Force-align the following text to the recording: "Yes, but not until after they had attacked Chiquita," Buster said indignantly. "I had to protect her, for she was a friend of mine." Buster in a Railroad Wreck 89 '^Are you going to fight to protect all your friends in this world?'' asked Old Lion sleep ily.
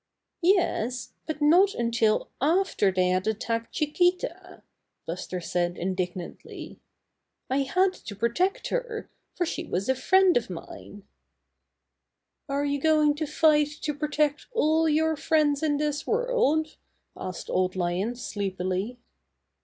"Yes, 0.41 1.13
but 1.27 1.43
not 1.43 1.75
until 1.75 2.31
after 2.41 2.91
they 2.91 3.09
had 3.09 3.27
attacked 3.27 3.71
Chiquita," 3.71 4.63
Buster 5.05 5.39
said 5.39 5.77
indignantly. 5.77 6.79
"I 7.51 7.57
had 7.57 7.93
to 7.93 8.15
protect 8.15 8.69
her, 8.69 9.11
for 9.35 9.45
she 9.45 9.63
was 9.63 9.87
a 9.87 9.93
friend 9.93 10.35
of 10.37 10.49
mine." 10.49 11.03
Buster 12.47 12.47
in 12.47 12.49
a 12.49 12.49
Railroad 12.49 12.49
Wreck 12.49 12.67
89 12.67 12.67
'^Are 12.67 12.71
you 12.73 12.81
going 12.81 13.15
to 13.17 13.25
fight 13.27 13.67
to 13.83 13.93
protect 13.93 14.47
all 14.53 14.89
your 14.89 15.15
friends 15.15 15.61
in 15.61 15.77
this 15.77 16.07
world?'' 16.07 16.77
asked 17.15 17.47
Old 17.51 17.75
Lion 17.75 18.15
sleep 18.15 18.59
ily. 18.59 18.97